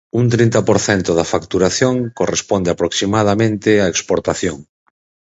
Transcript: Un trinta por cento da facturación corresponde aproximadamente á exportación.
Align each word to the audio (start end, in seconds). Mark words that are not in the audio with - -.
Un 0.19 0.25
trinta 0.35 0.59
por 0.67 0.77
cento 0.87 1.11
da 1.19 1.29
facturación 1.33 1.95
corresponde 2.19 2.69
aproximadamente 2.71 3.69
á 3.83 3.85
exportación. 3.93 4.57